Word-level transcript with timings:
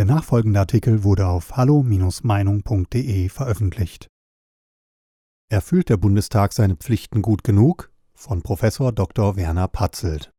Der 0.00 0.06
nachfolgende 0.06 0.58
Artikel 0.58 1.04
wurde 1.04 1.26
auf 1.26 1.58
hallo-meinung.de 1.58 3.28
veröffentlicht. 3.28 4.08
Erfüllt 5.50 5.90
der 5.90 5.98
Bundestag 5.98 6.54
seine 6.54 6.76
Pflichten 6.76 7.20
gut 7.20 7.44
genug? 7.44 7.92
von 8.14 8.40
Professor 8.40 8.92
Dr. 8.92 9.36
Werner 9.36 9.68
Patzelt. 9.68 10.32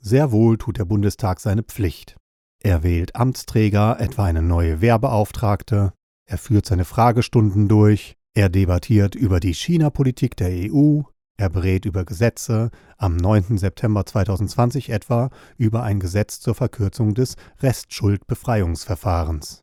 Sehr 0.00 0.32
wohl 0.32 0.58
tut 0.58 0.76
der 0.76 0.84
Bundestag 0.84 1.40
seine 1.40 1.62
Pflicht. 1.62 2.18
Er 2.62 2.82
wählt 2.82 3.16
Amtsträger, 3.16 3.98
etwa 4.00 4.26
eine 4.26 4.42
neue 4.42 4.82
Wehrbeauftragte, 4.82 5.94
er 6.26 6.36
führt 6.36 6.66
seine 6.66 6.84
Fragestunden 6.84 7.68
durch, 7.68 8.16
er 8.34 8.50
debattiert 8.50 9.14
über 9.14 9.40
die 9.40 9.54
China-Politik 9.54 10.36
der 10.36 10.50
EU, 10.50 11.00
er 11.36 11.50
berät 11.50 11.84
über 11.84 12.04
Gesetze, 12.04 12.70
am 12.96 13.16
9. 13.16 13.58
September 13.58 14.06
2020 14.06 14.90
etwa 14.90 15.30
über 15.58 15.82
ein 15.82 16.00
Gesetz 16.00 16.40
zur 16.40 16.54
Verkürzung 16.54 17.14
des 17.14 17.36
Restschuldbefreiungsverfahrens. 17.60 19.62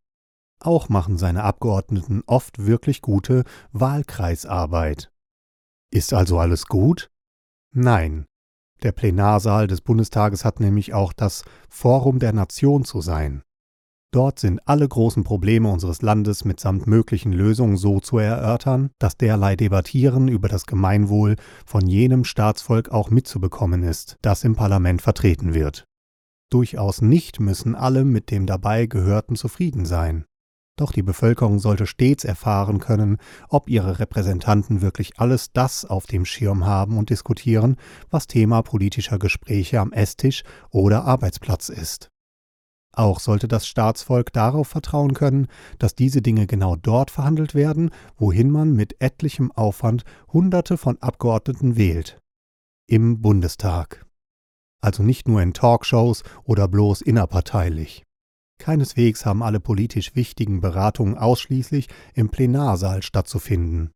Auch 0.59 0.89
machen 0.89 1.17
seine 1.17 1.43
Abgeordneten 1.43 2.23
oft 2.25 2.65
wirklich 2.65 3.01
gute 3.01 3.43
Wahlkreisarbeit. 3.71 5.11
Ist 5.91 6.13
also 6.13 6.39
alles 6.39 6.67
gut? 6.67 7.09
Nein. 7.73 8.25
Der 8.83 8.91
Plenarsaal 8.91 9.67
des 9.67 9.81
Bundestages 9.81 10.45
hat 10.45 10.59
nämlich 10.59 10.93
auch 10.93 11.11
das 11.11 11.43
Forum 11.69 12.19
der 12.19 12.33
Nation 12.33 12.85
zu 12.85 13.01
sein. 13.01 13.41
Dort 14.13 14.37
sind 14.37 14.59
alle 14.67 14.87
großen 14.87 15.23
Probleme 15.23 15.67
unseres 15.71 16.03
Landes 16.03 16.45
mitsamt 16.45 16.85
möglichen 16.85 17.33
Lösungen 17.33 17.77
so 17.77 17.99
zu 17.99 18.19
erörtern, 18.19 18.91
dass 18.99 19.17
derlei 19.17 19.55
Debattieren 19.55 20.27
über 20.27 20.47
das 20.47 20.67
Gemeinwohl 20.67 21.35
von 21.65 21.87
jenem 21.87 22.23
Staatsvolk 22.23 22.89
auch 22.89 23.09
mitzubekommen 23.09 23.81
ist, 23.81 24.17
das 24.21 24.43
im 24.43 24.55
Parlament 24.55 25.01
vertreten 25.01 25.55
wird. 25.55 25.85
Durchaus 26.51 27.01
nicht 27.01 27.39
müssen 27.39 27.73
alle 27.73 28.05
mit 28.05 28.29
dem 28.29 28.45
dabei 28.45 28.85
Gehörten 28.85 29.35
zufrieden 29.35 29.87
sein. 29.87 30.25
Doch 30.77 30.91
die 30.91 31.01
Bevölkerung 31.01 31.57
sollte 31.57 31.87
stets 31.87 32.23
erfahren 32.23 32.77
können, 32.77 33.17
ob 33.49 33.67
ihre 33.67 33.97
Repräsentanten 33.97 34.83
wirklich 34.83 35.19
alles 35.19 35.53
das 35.53 35.85
auf 35.85 36.05
dem 36.05 36.25
Schirm 36.25 36.67
haben 36.67 36.99
und 36.99 37.09
diskutieren, 37.09 37.77
was 38.11 38.27
Thema 38.27 38.61
politischer 38.61 39.17
Gespräche 39.17 39.79
am 39.79 39.91
Esstisch 39.91 40.43
oder 40.69 41.05
Arbeitsplatz 41.05 41.69
ist. 41.69 42.12
Auch 42.95 43.19
sollte 43.19 43.47
das 43.47 43.65
Staatsvolk 43.65 44.31
darauf 44.33 44.67
vertrauen 44.67 45.13
können, 45.13 45.47
dass 45.79 45.95
diese 45.95 46.21
Dinge 46.21 46.45
genau 46.45 46.75
dort 46.75 47.09
verhandelt 47.09 47.55
werden, 47.55 47.89
wohin 48.17 48.51
man 48.51 48.73
mit 48.73 49.01
etlichem 49.01 49.51
Aufwand 49.51 50.03
Hunderte 50.31 50.77
von 50.77 51.01
Abgeordneten 51.01 51.75
wählt. 51.75 52.19
Im 52.87 53.21
Bundestag. 53.21 54.05
Also 54.79 55.01
nicht 55.01 55.27
nur 55.27 55.41
in 55.41 55.53
Talkshows 55.53 56.23
oder 56.43 56.67
bloß 56.67 57.01
innerparteilich. 57.01 58.03
Keineswegs 58.59 59.25
haben 59.25 59.41
alle 59.41 59.59
politisch 59.59 60.15
wichtigen 60.15 60.61
Beratungen 60.61 61.17
ausschließlich 61.17 61.87
im 62.13 62.29
Plenarsaal 62.29 63.01
stattzufinden. 63.01 63.91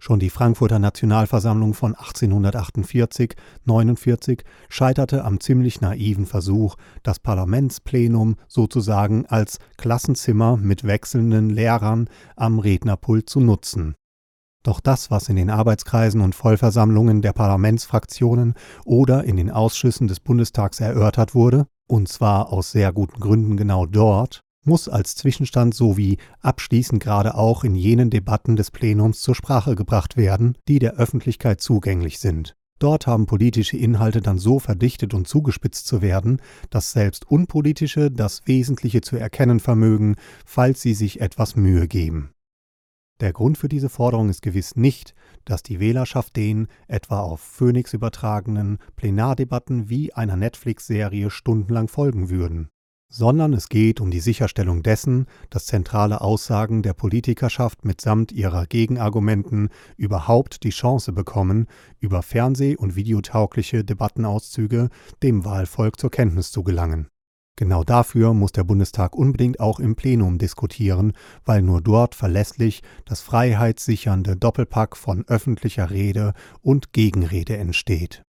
Schon 0.00 0.20
die 0.20 0.30
Frankfurter 0.30 0.78
Nationalversammlung 0.78 1.74
von 1.74 1.96
1848-49 1.96 4.44
scheiterte 4.68 5.24
am 5.24 5.40
ziemlich 5.40 5.80
naiven 5.80 6.24
Versuch, 6.24 6.76
das 7.02 7.18
Parlamentsplenum 7.18 8.36
sozusagen 8.46 9.26
als 9.26 9.58
Klassenzimmer 9.76 10.56
mit 10.56 10.84
wechselnden 10.84 11.50
Lehrern 11.50 12.08
am 12.36 12.60
Rednerpult 12.60 13.28
zu 13.28 13.40
nutzen. 13.40 13.96
Doch 14.62 14.78
das, 14.80 15.10
was 15.10 15.28
in 15.28 15.36
den 15.36 15.50
Arbeitskreisen 15.50 16.20
und 16.20 16.34
Vollversammlungen 16.34 17.22
der 17.22 17.32
Parlamentsfraktionen 17.32 18.54
oder 18.84 19.24
in 19.24 19.36
den 19.36 19.50
Ausschüssen 19.50 20.06
des 20.06 20.20
Bundestags 20.20 20.80
erörtert 20.80 21.34
wurde, 21.34 21.66
und 21.88 22.08
zwar 22.08 22.52
aus 22.52 22.70
sehr 22.70 22.92
guten 22.92 23.18
Gründen 23.18 23.56
genau 23.56 23.86
dort, 23.86 24.42
muss 24.64 24.88
als 24.88 25.14
Zwischenstand 25.16 25.74
sowie 25.74 26.18
abschließend 26.40 27.02
gerade 27.02 27.34
auch 27.34 27.64
in 27.64 27.74
jenen 27.74 28.10
Debatten 28.10 28.56
des 28.56 28.70
Plenums 28.70 29.20
zur 29.20 29.34
Sprache 29.34 29.74
gebracht 29.74 30.16
werden, 30.16 30.56
die 30.68 30.78
der 30.78 30.94
Öffentlichkeit 30.94 31.60
zugänglich 31.60 32.18
sind. 32.18 32.54
Dort 32.78 33.08
haben 33.08 33.26
politische 33.26 33.76
Inhalte 33.76 34.20
dann 34.20 34.38
so 34.38 34.60
verdichtet 34.60 35.12
und 35.12 35.26
zugespitzt 35.26 35.86
zu 35.86 36.00
werden, 36.00 36.40
dass 36.70 36.92
selbst 36.92 37.28
Unpolitische 37.28 38.10
das 38.10 38.46
Wesentliche 38.46 39.00
zu 39.00 39.16
erkennen 39.16 39.58
vermögen, 39.58 40.14
falls 40.46 40.80
sie 40.80 40.94
sich 40.94 41.20
etwas 41.20 41.56
Mühe 41.56 41.88
geben. 41.88 42.34
Der 43.20 43.32
Grund 43.32 43.58
für 43.58 43.68
diese 43.68 43.88
Forderung 43.88 44.28
ist 44.28 44.42
gewiss 44.42 44.76
nicht, 44.76 45.16
dass 45.44 45.64
die 45.64 45.80
Wählerschaft 45.80 46.36
den, 46.36 46.68
etwa 46.86 47.18
auf 47.18 47.40
Phoenix 47.40 47.94
übertragenen, 47.94 48.78
Plenardebatten 48.94 49.88
wie 49.88 50.12
einer 50.12 50.36
Netflix-Serie 50.36 51.30
stundenlang 51.30 51.88
folgen 51.88 52.30
würden 52.30 52.68
sondern 53.08 53.52
es 53.52 53.68
geht 53.68 54.00
um 54.00 54.10
die 54.10 54.20
Sicherstellung 54.20 54.82
dessen, 54.82 55.26
dass 55.50 55.66
zentrale 55.66 56.20
Aussagen 56.20 56.82
der 56.82 56.92
Politikerschaft 56.92 57.84
mitsamt 57.84 58.32
ihrer 58.32 58.66
Gegenargumenten 58.66 59.70
überhaupt 59.96 60.62
die 60.64 60.70
Chance 60.70 61.12
bekommen, 61.12 61.66
über 62.00 62.22
fernseh- 62.22 62.76
und 62.76 62.96
videotaugliche 62.96 63.84
Debattenauszüge 63.84 64.90
dem 65.22 65.44
Wahlvolk 65.44 65.98
zur 65.98 66.10
Kenntnis 66.10 66.52
zu 66.52 66.62
gelangen. 66.62 67.08
Genau 67.58 67.82
dafür 67.82 68.34
muss 68.34 68.52
der 68.52 68.62
Bundestag 68.62 69.16
unbedingt 69.16 69.58
auch 69.58 69.80
im 69.80 69.96
Plenum 69.96 70.38
diskutieren, 70.38 71.12
weil 71.44 71.60
nur 71.60 71.80
dort 71.80 72.14
verlässlich 72.14 72.82
das 73.04 73.20
freiheitssichernde 73.20 74.36
Doppelpack 74.36 74.96
von 74.96 75.24
öffentlicher 75.26 75.90
Rede 75.90 76.34
und 76.62 76.92
Gegenrede 76.92 77.56
entsteht. 77.56 78.22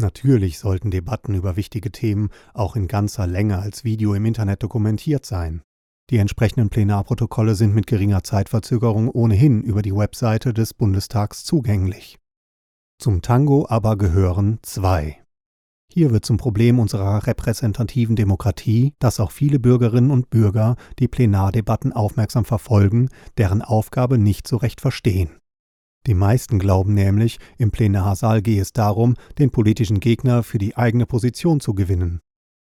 Natürlich 0.00 0.60
sollten 0.60 0.92
Debatten 0.92 1.34
über 1.34 1.56
wichtige 1.56 1.90
Themen 1.90 2.30
auch 2.54 2.76
in 2.76 2.86
ganzer 2.86 3.26
Länge 3.26 3.58
als 3.58 3.82
Video 3.82 4.14
im 4.14 4.26
Internet 4.26 4.62
dokumentiert 4.62 5.26
sein. 5.26 5.62
Die 6.10 6.18
entsprechenden 6.18 6.70
Plenarprotokolle 6.70 7.56
sind 7.56 7.74
mit 7.74 7.88
geringer 7.88 8.22
Zeitverzögerung 8.22 9.10
ohnehin 9.10 9.60
über 9.62 9.82
die 9.82 9.94
Webseite 9.94 10.54
des 10.54 10.72
Bundestags 10.72 11.44
zugänglich. 11.44 12.16
Zum 12.98 13.22
Tango 13.22 13.66
aber 13.68 13.98
gehören 13.98 14.60
zwei. 14.62 15.18
Hier 15.90 16.12
wird 16.12 16.24
zum 16.24 16.36
Problem 16.36 16.78
unserer 16.78 17.26
repräsentativen 17.26 18.14
Demokratie, 18.14 18.94
dass 19.00 19.18
auch 19.18 19.32
viele 19.32 19.58
Bürgerinnen 19.58 20.12
und 20.12 20.30
Bürger 20.30 20.76
die 21.00 21.08
Plenardebatten 21.08 21.92
aufmerksam 21.92 22.44
verfolgen, 22.44 23.08
deren 23.36 23.62
Aufgabe 23.62 24.16
nicht 24.16 24.46
so 24.46 24.58
recht 24.58 24.80
verstehen. 24.80 25.40
Die 26.08 26.14
meisten 26.14 26.58
glauben 26.58 26.94
nämlich, 26.94 27.38
im 27.58 27.70
Plenarsaal 27.70 28.40
gehe 28.40 28.62
es 28.62 28.72
darum, 28.72 29.14
den 29.38 29.50
politischen 29.50 30.00
Gegner 30.00 30.42
für 30.42 30.56
die 30.56 30.74
eigene 30.74 31.04
Position 31.04 31.60
zu 31.60 31.74
gewinnen. 31.74 32.20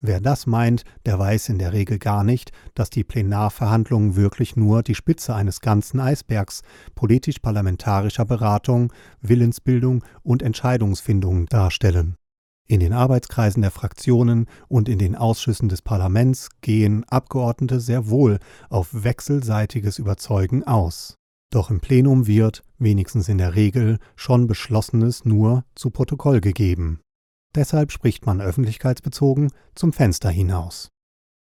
Wer 0.01 0.23
das 0.23 0.47
meint, 0.47 0.85
der 1.05 1.19
weiß 1.19 1.51
in 1.51 1.59
der 1.59 1.75
Regel 1.75 1.99
gar 1.99 2.25
nicht, 2.25 2.51
dass 2.73 2.89
die 2.89 3.05
Plenarverhandlungen 3.05 4.17
wirklich 4.17 4.57
nur 4.57 4.83
die 4.83 4.95
Spitze 4.95 5.35
eines 5.35 5.61
ganzen 5.61 6.01
Eisbergs 6.01 6.63
politisch-parlamentarischer 6.95 8.25
Beratung, 8.25 8.91
Willensbildung 9.21 10.03
und 10.23 10.43
Entscheidungsfindung 10.43 11.45
darstellen. 11.45 12.17
In 12.67 12.81
den 12.81 12.95
Arbeitskreisen 12.95 13.61
der 13.61 13.71
Fraktionen 13.71 14.47
und 14.67 14.89
in 14.89 14.99
den 14.99 15.15
Ausschüssen 15.15 15.69
des 15.69 15.83
Parlaments 15.83 16.49
gehen 16.63 17.05
Abgeordnete 17.05 17.81
sehr 17.81 18.09
wohl 18.09 18.39
auf 18.71 18.89
wechselseitiges 19.05 19.99
Überzeugen 19.99 20.65
aus. 20.65 21.17
Doch 21.51 21.71
im 21.71 21.81
Plenum 21.81 22.27
wird, 22.27 22.63
wenigstens 22.79 23.29
in 23.29 23.39
der 23.39 23.55
Regel, 23.55 23.99
schon 24.15 24.47
Beschlossenes 24.47 25.25
nur 25.25 25.65
zu 25.75 25.91
Protokoll 25.91 26.41
gegeben. 26.41 27.01
Deshalb 27.55 27.91
spricht 27.91 28.27
man 28.27 28.41
öffentlichkeitsbezogen 28.41 29.51
zum 29.75 29.93
Fenster 29.93 30.31
hinaus. 30.31 30.91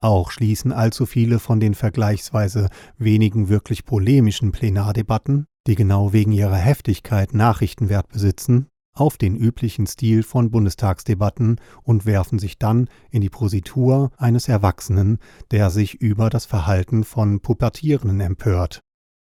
Auch 0.01 0.33
schließen 0.33 0.73
allzu 0.73 1.07
viele 1.07 1.39
von 1.39 1.61
den 1.61 1.75
vergleichsweise 1.75 2.69
wenigen 2.99 3.49
wirklich 3.49 3.85
polemischen 3.85 4.51
Plenardebatten, 4.51 5.47
die 5.69 5.77
genau 5.77 6.13
wegen 6.13 6.33
ihrer 6.33 6.57
Heftigkeit 6.57 7.35
Nachrichtenwert 7.35 8.09
besitzen, 8.09 8.67
auf 8.95 9.17
den 9.17 9.37
üblichen 9.37 9.87
Stil 9.87 10.25
von 10.25 10.51
Bundestagsdebatten 10.51 11.61
und 11.85 12.05
werfen 12.05 12.41
sich 12.41 12.59
dann 12.59 12.89
in 13.11 13.21
die 13.21 13.31
Positur 13.31 14.11
eines 14.17 14.49
Erwachsenen, 14.49 15.19
der 15.53 15.71
sich 15.71 15.95
über 15.95 16.31
das 16.31 16.47
Verhalten 16.47 17.05
von 17.05 17.41
Pubertierenden 17.41 18.21
empört 18.21 18.81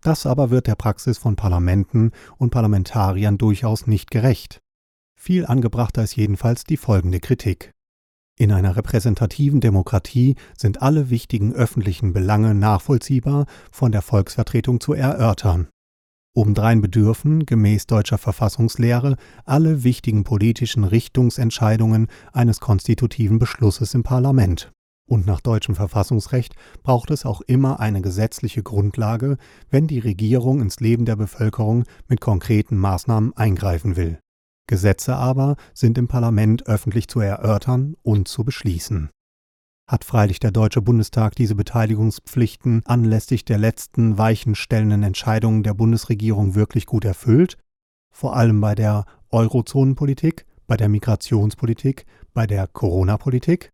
das 0.00 0.26
aber 0.26 0.50
wird 0.50 0.66
der 0.66 0.74
Praxis 0.74 1.18
von 1.18 1.36
Parlamenten 1.36 2.12
und 2.38 2.50
Parlamentariern 2.50 3.38
durchaus 3.38 3.86
nicht 3.86 4.10
gerecht. 4.10 4.60
Viel 5.14 5.46
angebrachter 5.46 6.02
ist 6.02 6.16
jedenfalls 6.16 6.64
die 6.64 6.76
folgende 6.76 7.20
Kritik. 7.20 7.72
In 8.38 8.52
einer 8.52 8.74
repräsentativen 8.74 9.60
Demokratie 9.60 10.36
sind 10.56 10.80
alle 10.80 11.10
wichtigen 11.10 11.52
öffentlichen 11.52 12.14
Belange 12.14 12.54
nachvollziehbar 12.54 13.44
von 13.70 13.92
der 13.92 14.00
Volksvertretung 14.00 14.80
zu 14.80 14.94
erörtern. 14.94 15.68
Obendrein 16.32 16.80
bedürfen, 16.80 17.44
gemäß 17.44 17.86
deutscher 17.86 18.16
Verfassungslehre, 18.16 19.16
alle 19.44 19.84
wichtigen 19.84 20.24
politischen 20.24 20.84
Richtungsentscheidungen 20.84 22.06
eines 22.32 22.60
konstitutiven 22.60 23.38
Beschlusses 23.38 23.92
im 23.92 24.04
Parlament. 24.04 24.72
Und 25.10 25.26
nach 25.26 25.40
deutschem 25.40 25.74
Verfassungsrecht 25.74 26.54
braucht 26.84 27.10
es 27.10 27.26
auch 27.26 27.40
immer 27.40 27.80
eine 27.80 28.00
gesetzliche 28.00 28.62
Grundlage, 28.62 29.38
wenn 29.68 29.88
die 29.88 29.98
Regierung 29.98 30.60
ins 30.60 30.78
Leben 30.78 31.04
der 31.04 31.16
Bevölkerung 31.16 31.82
mit 32.06 32.20
konkreten 32.20 32.76
Maßnahmen 32.78 33.36
eingreifen 33.36 33.96
will. 33.96 34.20
Gesetze 34.68 35.16
aber 35.16 35.56
sind 35.74 35.98
im 35.98 36.06
Parlament 36.06 36.68
öffentlich 36.68 37.08
zu 37.08 37.18
erörtern 37.18 37.96
und 38.02 38.28
zu 38.28 38.44
beschließen. 38.44 39.10
hat 39.88 40.04
freilich 40.04 40.38
der 40.38 40.52
Deutsche 40.52 40.80
Bundestag 40.80 41.34
diese 41.34 41.56
Beteiligungspflichten 41.56 42.86
anlässlich 42.86 43.44
der 43.44 43.58
letzten 43.58 44.16
weichenstellenden 44.16 45.02
Entscheidungen 45.02 45.64
der 45.64 45.74
Bundesregierung 45.74 46.54
wirklich 46.54 46.86
gut 46.86 47.04
erfüllt, 47.04 47.58
vor 48.14 48.36
allem 48.36 48.60
bei 48.60 48.76
der 48.76 49.06
Eurozonenpolitik, 49.30 50.46
bei 50.68 50.76
der 50.76 50.88
Migrationspolitik, 50.88 52.06
bei 52.32 52.46
der 52.46 52.68
Corona-Politik? 52.68 53.72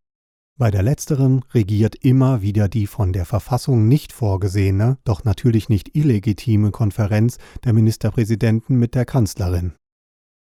Bei 0.58 0.70
der 0.70 0.82
letzteren 0.82 1.43
regiert 1.53 1.97
immer 1.97 2.41
wieder 2.41 2.70
die 2.70 2.87
von 2.87 3.12
der 3.12 3.26
Verfassung 3.26 3.88
nicht 3.88 4.14
vorgesehene, 4.14 4.97
doch 5.05 5.23
natürlich 5.23 5.69
nicht 5.69 5.94
illegitime 5.94 6.70
Konferenz 6.70 7.37
der 7.64 7.75
Ministerpräsidenten 7.75 8.76
mit 8.76 8.94
der 8.94 9.05
Kanzlerin. 9.05 9.75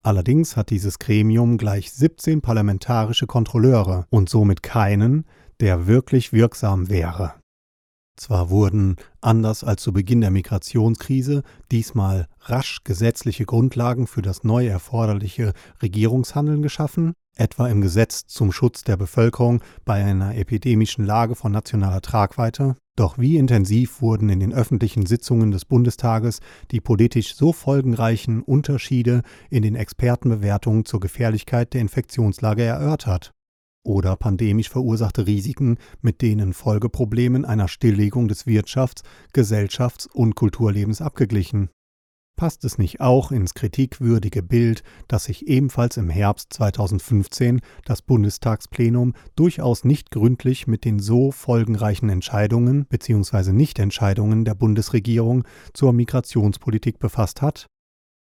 Allerdings 0.02 0.56
hat 0.56 0.70
dieses 0.70 0.98
Gremium 0.98 1.58
gleich 1.58 1.92
17 1.92 2.40
parlamentarische 2.40 3.28
Kontrolleure 3.28 4.06
und 4.10 4.28
somit 4.28 4.64
keinen, 4.64 5.26
der 5.60 5.86
wirklich 5.86 6.32
wirksam 6.32 6.88
wäre. 6.88 7.39
Zwar 8.16 8.50
wurden, 8.50 8.96
anders 9.22 9.64
als 9.64 9.82
zu 9.82 9.94
Beginn 9.94 10.20
der 10.20 10.30
Migrationskrise, 10.30 11.42
diesmal 11.72 12.26
rasch 12.40 12.84
gesetzliche 12.84 13.46
Grundlagen 13.46 14.06
für 14.06 14.20
das 14.20 14.44
neu 14.44 14.66
erforderliche 14.66 15.54
Regierungshandeln 15.80 16.60
geschaffen, 16.60 17.14
etwa 17.36 17.68
im 17.68 17.80
Gesetz 17.80 18.26
zum 18.26 18.52
Schutz 18.52 18.84
der 18.84 18.98
Bevölkerung 18.98 19.62
bei 19.86 20.04
einer 20.04 20.36
epidemischen 20.36 21.06
Lage 21.06 21.34
von 21.34 21.52
nationaler 21.52 22.02
Tragweite, 22.02 22.76
doch 22.94 23.16
wie 23.16 23.38
intensiv 23.38 24.02
wurden 24.02 24.28
in 24.28 24.40
den 24.40 24.52
öffentlichen 24.52 25.06
Sitzungen 25.06 25.50
des 25.50 25.64
Bundestages 25.64 26.40
die 26.70 26.82
politisch 26.82 27.34
so 27.34 27.54
folgenreichen 27.54 28.42
Unterschiede 28.42 29.22
in 29.48 29.62
den 29.62 29.76
Expertenbewertungen 29.76 30.84
zur 30.84 31.00
Gefährlichkeit 31.00 31.72
der 31.72 31.80
Infektionslage 31.80 32.64
erörtert 32.64 33.32
oder 33.82 34.16
pandemisch 34.16 34.68
verursachte 34.68 35.26
Risiken 35.26 35.78
mit 36.00 36.22
denen 36.22 36.52
Folgeproblemen 36.52 37.44
einer 37.44 37.68
Stilllegung 37.68 38.28
des 38.28 38.46
Wirtschafts-, 38.46 39.02
Gesellschafts- 39.32 40.06
und 40.06 40.34
Kulturlebens 40.34 41.00
abgeglichen. 41.00 41.70
Passt 42.40 42.64
es 42.64 42.78
nicht 42.78 43.02
auch 43.02 43.32
ins 43.32 43.52
kritikwürdige 43.52 44.42
Bild, 44.42 44.82
dass 45.08 45.24
sich 45.24 45.46
ebenfalls 45.46 45.98
im 45.98 46.08
Herbst 46.08 46.54
2015 46.54 47.60
das 47.84 48.00
Bundestagsplenum 48.00 49.12
durchaus 49.36 49.84
nicht 49.84 50.10
gründlich 50.10 50.66
mit 50.66 50.86
den 50.86 51.00
so 51.00 51.32
folgenreichen 51.32 52.08
Entscheidungen 52.08 52.86
bzw. 52.86 53.52
Nichtentscheidungen 53.52 54.46
der 54.46 54.54
Bundesregierung 54.54 55.44
zur 55.74 55.92
Migrationspolitik 55.92 56.98
befasst 56.98 57.42
hat? 57.42 57.66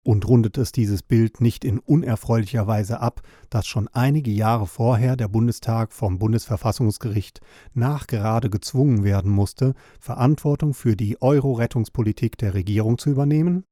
Und 0.03 0.27
rundet 0.27 0.57
es 0.57 0.73
dieses 0.73 1.03
Bild 1.03 1.43
nicht 1.43 1.65
in 1.65 1.79
unerfreulicher 1.79 2.67
Weise 2.67 3.01
ab, 3.01 3.21
dass 3.51 3.67
schon 3.67 3.87
einige 3.89 4.31
Jahre 4.31 4.67
vorher 4.67 5.15
der 5.15 5.29
Bundestag 5.29 5.93
vom 5.93 6.19
Bundesverfassungsgericht 6.19 7.41
nachgerade 7.75 8.49
gezwungen 8.49 9.05
werden 9.05 9.31
musste, 9.31 9.75
Verantwortung 9.99 10.73
für 10.73 10.97
die 10.97 11.21
Euro-Rettungspolitik 11.21 12.39
der 12.39 12.55
Regierung 12.55 12.97
zu 12.97 13.11
übernehmen? 13.11 13.65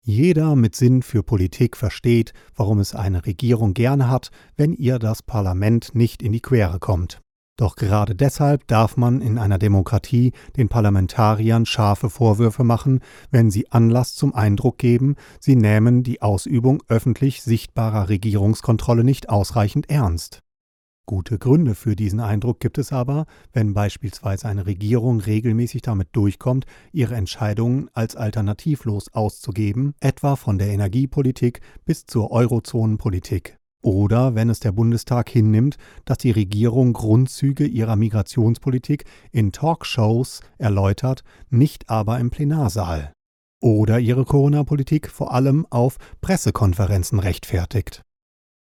Jeder 0.00 0.56
mit 0.56 0.74
Sinn 0.74 1.02
für 1.02 1.22
Politik 1.22 1.76
versteht, 1.76 2.32
warum 2.54 2.78
es 2.78 2.94
eine 2.94 3.26
Regierung 3.26 3.74
gerne 3.74 4.08
hat, 4.08 4.30
wenn 4.56 4.72
ihr 4.72 4.98
das 4.98 5.22
Parlament 5.22 5.94
nicht 5.94 6.22
in 6.22 6.32
die 6.32 6.40
Quere 6.40 6.78
kommt. 6.78 7.20
Doch 7.58 7.74
gerade 7.74 8.14
deshalb 8.14 8.68
darf 8.68 8.96
man 8.96 9.20
in 9.20 9.36
einer 9.36 9.58
Demokratie 9.58 10.32
den 10.56 10.68
Parlamentariern 10.68 11.66
scharfe 11.66 12.08
Vorwürfe 12.08 12.62
machen, 12.62 13.00
wenn 13.32 13.50
sie 13.50 13.72
Anlass 13.72 14.14
zum 14.14 14.32
Eindruck 14.32 14.78
geben, 14.78 15.16
sie 15.40 15.56
nähmen 15.56 16.04
die 16.04 16.22
Ausübung 16.22 16.84
öffentlich 16.86 17.42
sichtbarer 17.42 18.08
Regierungskontrolle 18.08 19.02
nicht 19.02 19.28
ausreichend 19.28 19.90
ernst. 19.90 20.40
Gute 21.04 21.38
Gründe 21.38 21.74
für 21.74 21.96
diesen 21.96 22.20
Eindruck 22.20 22.60
gibt 22.60 22.78
es 22.78 22.92
aber, 22.92 23.26
wenn 23.52 23.74
beispielsweise 23.74 24.46
eine 24.46 24.66
Regierung 24.66 25.18
regelmäßig 25.18 25.82
damit 25.82 26.10
durchkommt, 26.12 26.64
ihre 26.92 27.16
Entscheidungen 27.16 27.90
als 27.92 28.14
alternativlos 28.14 29.12
auszugeben, 29.12 29.94
etwa 29.98 30.36
von 30.36 30.58
der 30.58 30.68
Energiepolitik 30.68 31.60
bis 31.84 32.06
zur 32.06 32.30
Eurozonenpolitik. 32.30 33.57
Oder 33.88 34.34
wenn 34.34 34.50
es 34.50 34.60
der 34.60 34.72
Bundestag 34.72 35.30
hinnimmt, 35.30 35.78
dass 36.04 36.18
die 36.18 36.30
Regierung 36.30 36.92
Grundzüge 36.92 37.64
ihrer 37.64 37.96
Migrationspolitik 37.96 39.06
in 39.32 39.50
Talkshows 39.50 40.42
erläutert, 40.58 41.24
nicht 41.48 41.88
aber 41.88 42.18
im 42.18 42.28
Plenarsaal. 42.28 43.14
Oder 43.62 43.98
ihre 43.98 44.26
Corona-Politik 44.26 45.10
vor 45.10 45.32
allem 45.32 45.64
auf 45.70 45.96
Pressekonferenzen 46.20 47.18
rechtfertigt. 47.18 48.02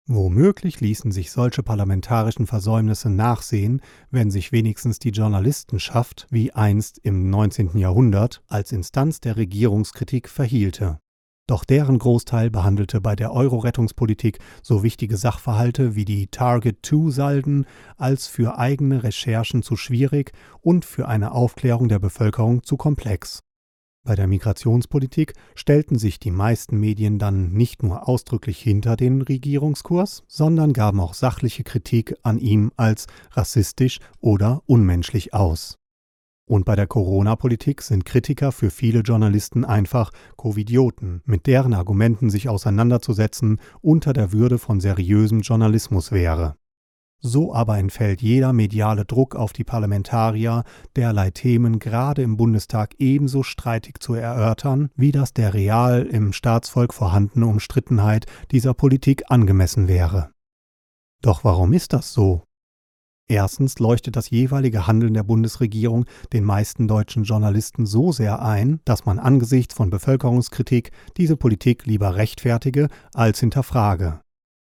Womöglich 0.06 0.80
ließen 0.80 1.10
sich 1.10 1.32
solche 1.32 1.64
parlamentarischen 1.64 2.46
Versäumnisse 2.46 3.10
nachsehen, 3.10 3.80
wenn 4.12 4.30
sich 4.30 4.52
wenigstens 4.52 5.00
die 5.00 5.10
Journalistenschaft, 5.10 6.28
wie 6.30 6.52
einst 6.52 6.98
im 6.98 7.30
19. 7.30 7.76
Jahrhundert, 7.76 8.44
als 8.46 8.70
Instanz 8.70 9.18
der 9.18 9.36
Regierungskritik 9.36 10.28
verhielte. 10.28 11.00
Doch 11.46 11.64
deren 11.64 11.98
Großteil 11.98 12.50
behandelte 12.50 13.00
bei 13.00 13.14
der 13.14 13.32
Euro-Rettungspolitik 13.32 14.38
so 14.62 14.82
wichtige 14.82 15.16
Sachverhalte 15.16 15.94
wie 15.94 16.04
die 16.04 16.26
Target-2-Salden 16.26 17.66
als 17.96 18.26
für 18.26 18.58
eigene 18.58 19.04
Recherchen 19.04 19.62
zu 19.62 19.76
schwierig 19.76 20.32
und 20.60 20.84
für 20.84 21.06
eine 21.06 21.32
Aufklärung 21.32 21.88
der 21.88 22.00
Bevölkerung 22.00 22.64
zu 22.64 22.76
komplex. 22.76 23.44
Bei 24.02 24.16
der 24.16 24.26
Migrationspolitik 24.26 25.34
stellten 25.54 25.98
sich 25.98 26.18
die 26.18 26.30
meisten 26.30 26.78
Medien 26.78 27.18
dann 27.18 27.52
nicht 27.52 27.82
nur 27.82 28.08
ausdrücklich 28.08 28.60
hinter 28.60 28.96
den 28.96 29.22
Regierungskurs, 29.22 30.24
sondern 30.28 30.72
gaben 30.72 31.00
auch 31.00 31.14
sachliche 31.14 31.64
Kritik 31.64 32.14
an 32.22 32.38
ihm 32.38 32.72
als 32.76 33.06
rassistisch 33.32 33.98
oder 34.20 34.62
unmenschlich 34.66 35.34
aus. 35.34 35.78
Und 36.48 36.64
bei 36.64 36.76
der 36.76 36.86
Corona-Politik 36.86 37.82
sind 37.82 38.04
Kritiker 38.04 38.52
für 38.52 38.70
viele 38.70 39.00
Journalisten 39.00 39.64
einfach 39.64 40.12
Covidioten, 40.36 41.22
mit 41.24 41.46
deren 41.46 41.74
Argumenten 41.74 42.30
sich 42.30 42.48
auseinanderzusetzen 42.48 43.60
unter 43.80 44.12
der 44.12 44.32
Würde 44.32 44.58
von 44.58 44.80
seriösem 44.80 45.40
Journalismus 45.40 46.12
wäre. 46.12 46.56
So 47.18 47.52
aber 47.52 47.78
entfällt 47.78 48.22
jeder 48.22 48.52
mediale 48.52 49.04
Druck 49.04 49.34
auf 49.34 49.52
die 49.52 49.64
Parlamentarier, 49.64 50.62
derlei 50.94 51.30
Themen 51.30 51.80
gerade 51.80 52.22
im 52.22 52.36
Bundestag 52.36 52.94
ebenso 52.98 53.42
streitig 53.42 54.00
zu 54.00 54.14
erörtern, 54.14 54.90
wie 54.94 55.10
das 55.10 55.32
der 55.32 55.52
real 55.52 56.04
im 56.04 56.32
Staatsvolk 56.32 56.94
vorhandene 56.94 57.46
Umstrittenheit 57.46 58.26
dieser 58.52 58.74
Politik 58.74 59.24
angemessen 59.28 59.88
wäre. 59.88 60.30
Doch 61.22 61.42
warum 61.42 61.72
ist 61.72 61.92
das 61.92 62.12
so? 62.12 62.44
Erstens 63.28 63.80
leuchtet 63.80 64.14
das 64.14 64.30
jeweilige 64.30 64.86
Handeln 64.86 65.14
der 65.14 65.24
Bundesregierung 65.24 66.04
den 66.32 66.44
meisten 66.44 66.86
deutschen 66.86 67.24
Journalisten 67.24 67.84
so 67.84 68.12
sehr 68.12 68.40
ein, 68.40 68.80
dass 68.84 69.04
man 69.04 69.18
angesichts 69.18 69.74
von 69.74 69.90
Bevölkerungskritik 69.90 70.92
diese 71.16 71.36
Politik 71.36 71.86
lieber 71.86 72.14
rechtfertige 72.14 72.88
als 73.14 73.40
hinterfrage. 73.40 74.20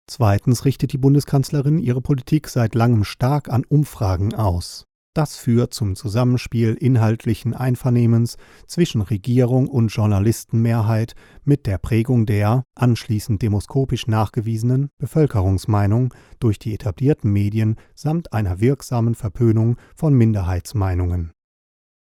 Zweitens 0.08 0.64
richtet 0.64 0.92
die 0.92 0.98
Bundeskanzlerin 0.98 1.78
ihre 1.78 2.00
Politik 2.00 2.48
seit 2.48 2.74
langem 2.74 3.04
stark 3.04 3.50
an 3.50 3.64
Umfragen 3.68 4.34
aus. 4.34 4.85
Das 5.16 5.38
führt 5.38 5.72
zum 5.72 5.96
Zusammenspiel 5.96 6.74
inhaltlichen 6.74 7.54
Einvernehmens 7.54 8.36
zwischen 8.66 9.00
Regierung 9.00 9.66
und 9.66 9.88
Journalistenmehrheit 9.88 11.14
mit 11.42 11.64
der 11.64 11.78
Prägung 11.78 12.26
der, 12.26 12.64
anschließend 12.74 13.40
demoskopisch 13.40 14.08
nachgewiesenen, 14.08 14.90
Bevölkerungsmeinung 14.98 16.12
durch 16.38 16.58
die 16.58 16.74
etablierten 16.74 17.32
Medien 17.32 17.76
samt 17.94 18.34
einer 18.34 18.60
wirksamen 18.60 19.14
Verpönung 19.14 19.78
von 19.94 20.12
Minderheitsmeinungen. 20.12 21.32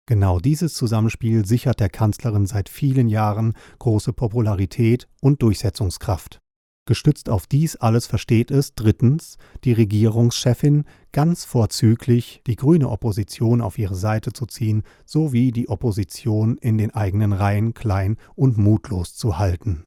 Genau 0.07 0.41
dieses 0.41 0.75
Zusammenspiel 0.75 1.47
sichert 1.47 1.79
der 1.79 1.91
Kanzlerin 1.91 2.47
seit 2.47 2.69
vielen 2.69 3.07
Jahren 3.07 3.53
große 3.79 4.13
Popularität 4.13 5.07
und 5.21 5.41
Durchsetzungskraft. 5.41 6.41
Gestützt 6.87 7.31
auf 7.31 7.47
dies 7.47 7.77
alles 7.77 8.07
versteht 8.07 8.51
es 8.51 8.75
drittens 8.75 9.39
die 9.65 9.73
Regierungschefin 9.73 10.85
ganz 11.13 11.47
vorzüglich, 11.47 12.43
die 12.47 12.57
grüne 12.57 12.91
Opposition 12.91 13.63
auf 13.63 13.79
ihre 13.79 13.95
Seite 13.95 14.35
zu 14.35 14.45
ziehen, 14.45 14.83
sowie 15.07 15.51
die 15.51 15.71
Opposition 15.71 16.59
in 16.59 16.77
den 16.77 16.91
eigenen 16.91 17.33
Reihen 17.33 17.73
klein 17.73 18.19
und 18.35 18.59
mutlos 18.59 19.15
zu 19.15 19.39
halten. 19.39 19.85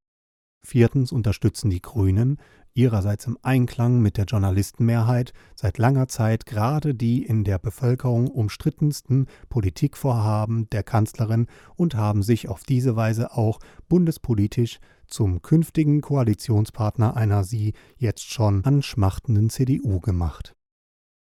Viertens 0.66 1.12
unterstützen 1.12 1.70
die 1.70 1.84
Grünen, 1.84 2.40
ihrerseits 2.74 3.28
im 3.28 3.38
Einklang 3.42 4.02
mit 4.02 4.18
der 4.18 4.26
Journalistenmehrheit, 4.26 5.34
seit 5.56 5.78
langer 5.78 6.08
Zeit 6.08 6.46
gerade 6.46 6.96
die 6.96 7.24
in 7.24 7.44
der 7.44 7.60
Bevölkerung 7.60 8.28
umstrittensten 8.28 9.28
Politikvorhaben 9.50 10.70
der 10.72 10.84
Kanzlerin 10.84 11.48
und 11.76 11.96
haben 11.96 12.24
sich 12.24 12.50
auf 12.50 12.64
diese 12.64 12.96
Weise 12.96 13.34
auch 13.34 13.60
bundespolitisch 13.88 14.80
zum 15.08 15.42
künftigen 15.42 16.02
Koalitionspartner 16.02 17.16
einer 17.16 17.44
sie 17.44 17.74
jetzt 17.98 18.32
schon 18.32 18.64
anschmachtenden 18.66 19.50
CDU 19.50 20.00
gemacht. 20.00 20.56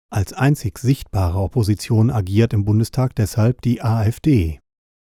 Als 0.09 0.33
einzig 0.33 0.77
sichtbare 0.77 1.39
Opposition 1.39 2.11
agiert 2.11 2.53
im 2.53 2.65
Bundestag 2.65 3.15
deshalb 3.15 3.61
die 3.61 3.81
AfD. 3.81 4.59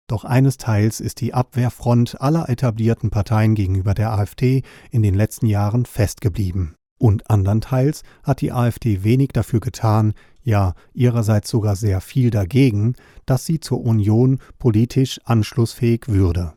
Doch 0.08 0.26
eines 0.26 0.58
Teils 0.58 1.00
ist 1.00 1.22
die 1.22 1.34
Abwehrfront 1.34 2.22
aller 2.22 2.50
etablierten 2.50 3.10
Parteien 3.10 3.56
gegenüber 3.56 3.94
der 3.94 4.12
AfD 4.12 4.64
in 4.92 5.02
den 5.04 5.14
letzten 5.14 5.48
Jahren 5.48 5.86
festgeblieben. 5.86 6.76
Und 7.00 7.30
andernteils 7.30 8.04
hat 8.24 8.40
die 8.40 8.54
AfD 8.54 9.04
wenig 9.04 9.30
dafür 9.34 9.60
getan, 9.60 10.14
ja 10.42 10.74
ihrerseits 10.94 11.50
sogar 11.50 11.76
sehr 11.76 12.00
viel 12.00 12.30
dagegen, 12.30 12.96
dass 13.26 13.46
sie 13.46 13.60
zur 13.60 13.82
Union 13.82 14.40
politisch 14.58 15.20
anschlussfähig 15.26 16.08
würde. 16.08 16.54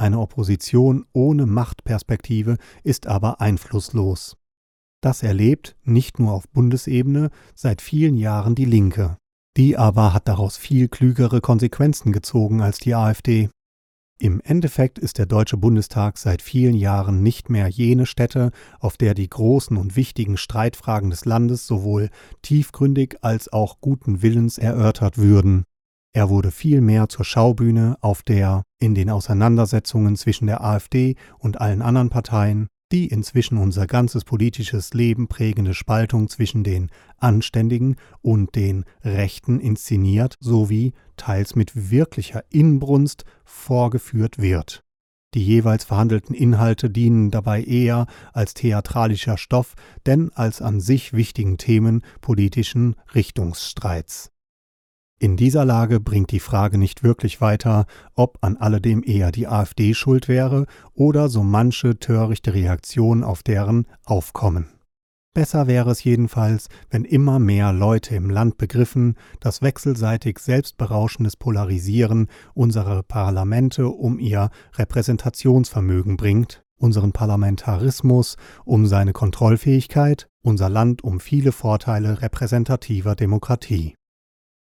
Eine 0.00 0.18
Opposition 0.18 1.04
ohne 1.12 1.44
Machtperspektive 1.44 2.56
ist 2.82 3.06
aber 3.06 3.42
einflusslos. 3.42 4.38
Das 5.02 5.22
erlebt 5.22 5.76
nicht 5.84 6.18
nur 6.18 6.32
auf 6.32 6.48
Bundesebene 6.48 7.28
seit 7.54 7.82
vielen 7.82 8.16
Jahren 8.16 8.54
die 8.54 8.64
Linke. 8.64 9.18
Die 9.58 9.76
aber 9.76 10.14
hat 10.14 10.26
daraus 10.26 10.56
viel 10.56 10.88
klügere 10.88 11.42
Konsequenzen 11.42 12.12
gezogen 12.12 12.62
als 12.62 12.78
die 12.78 12.94
AfD. 12.94 13.50
Im 14.18 14.40
Endeffekt 14.40 14.98
ist 14.98 15.18
der 15.18 15.26
Deutsche 15.26 15.58
Bundestag 15.58 16.16
seit 16.16 16.40
vielen 16.40 16.76
Jahren 16.76 17.22
nicht 17.22 17.50
mehr 17.50 17.68
jene 17.68 18.06
Stätte, 18.06 18.52
auf 18.78 18.96
der 18.96 19.12
die 19.12 19.28
großen 19.28 19.76
und 19.76 19.96
wichtigen 19.96 20.38
Streitfragen 20.38 21.10
des 21.10 21.26
Landes 21.26 21.66
sowohl 21.66 22.08
tiefgründig 22.40 23.18
als 23.20 23.52
auch 23.52 23.82
guten 23.82 24.22
Willens 24.22 24.56
erörtert 24.56 25.18
würden. 25.18 25.66
Er 26.12 26.28
wurde 26.28 26.50
vielmehr 26.50 27.08
zur 27.08 27.24
Schaubühne, 27.24 27.96
auf 28.00 28.22
der 28.22 28.64
in 28.80 28.94
den 28.94 29.10
Auseinandersetzungen 29.10 30.16
zwischen 30.16 30.46
der 30.46 30.62
AfD 30.64 31.14
und 31.38 31.60
allen 31.60 31.82
anderen 31.82 32.10
Parteien 32.10 32.66
die 32.92 33.06
inzwischen 33.06 33.58
unser 33.58 33.86
ganzes 33.86 34.24
politisches 34.24 34.92
Leben 34.94 35.28
prägende 35.28 35.74
Spaltung 35.74 36.28
zwischen 36.28 36.64
den 36.64 36.90
Anständigen 37.18 37.96
und 38.20 38.54
den 38.56 38.84
Rechten 39.04 39.60
inszeniert 39.60 40.34
sowie 40.40 40.92
teils 41.16 41.54
mit 41.54 41.90
wirklicher 41.90 42.42
Inbrunst 42.50 43.24
vorgeführt 43.44 44.38
wird. 44.38 44.82
Die 45.34 45.44
jeweils 45.44 45.84
verhandelten 45.84 46.34
Inhalte 46.34 46.90
dienen 46.90 47.30
dabei 47.30 47.62
eher 47.62 48.06
als 48.32 48.54
theatralischer 48.54 49.38
Stoff 49.38 49.74
denn 50.04 50.32
als 50.34 50.60
an 50.60 50.80
sich 50.80 51.12
wichtigen 51.12 51.56
Themen 51.56 52.02
politischen 52.20 52.96
Richtungsstreits. 53.14 54.32
In 55.22 55.36
dieser 55.36 55.66
Lage 55.66 56.00
bringt 56.00 56.30
die 56.30 56.40
Frage 56.40 56.78
nicht 56.78 57.02
wirklich 57.02 57.42
weiter, 57.42 57.84
ob 58.14 58.38
an 58.40 58.56
alledem 58.56 59.02
eher 59.04 59.30
die 59.30 59.46
AfD 59.46 59.92
schuld 59.92 60.28
wäre 60.28 60.64
oder 60.94 61.28
so 61.28 61.42
manche 61.42 61.98
törichte 61.98 62.54
Reaktion 62.54 63.22
auf 63.22 63.42
deren 63.42 63.86
Aufkommen. 64.06 64.70
Besser 65.34 65.66
wäre 65.66 65.90
es 65.90 66.02
jedenfalls, 66.02 66.68
wenn 66.88 67.04
immer 67.04 67.38
mehr 67.38 67.74
Leute 67.74 68.16
im 68.16 68.30
Land 68.30 68.56
begriffen, 68.56 69.14
dass 69.40 69.60
wechselseitig 69.60 70.38
selbstberauschendes 70.38 71.36
Polarisieren 71.36 72.28
unsere 72.54 73.02
Parlamente 73.02 73.88
um 73.88 74.18
ihr 74.18 74.48
Repräsentationsvermögen 74.78 76.16
bringt, 76.16 76.64
unseren 76.78 77.12
Parlamentarismus 77.12 78.38
um 78.64 78.86
seine 78.86 79.12
Kontrollfähigkeit, 79.12 80.28
unser 80.42 80.70
Land 80.70 81.04
um 81.04 81.20
viele 81.20 81.52
Vorteile 81.52 82.22
repräsentativer 82.22 83.14
Demokratie. 83.14 83.96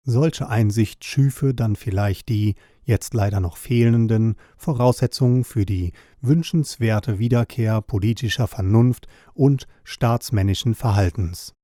Solche 0.02 0.48
Einsicht 0.48 1.04
schüfe 1.04 1.54
dann 1.54 1.76
vielleicht 1.76 2.28
die, 2.28 2.54
jetzt 2.84 3.14
leider 3.14 3.40
noch 3.40 3.56
fehlenden, 3.56 4.36
Voraussetzungen 4.56 5.44
für 5.44 5.66
die 5.66 5.92
wünschenswerte 6.20 7.18
Wiederkehr 7.18 7.82
politischer 7.82 8.46
Vernunft 8.46 9.08
und 9.34 9.66
staatsmännischen 9.84 10.74
Verhaltens. 10.74 11.54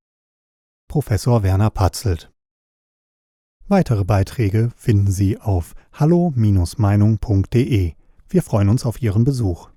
Professor 0.89 1.43
Werner 1.43 1.71
Patzelt 1.71 2.33
Weitere 3.69 4.05
Beiträge 4.05 4.71
finden 4.77 5.11
Sie 5.11 5.41
auf 5.41 5.75
hallo-meinung.de. 5.93 7.95
Wir 8.29 8.43
freuen 8.43 8.69
uns 8.69 8.87
auf 8.87 9.03
Ihren 9.03 9.25
Besuch. 9.25 9.71